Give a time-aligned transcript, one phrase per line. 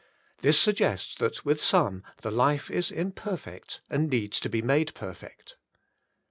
[0.39, 5.57] This suggests that with some the life is imperfect, and needs to be made perfect.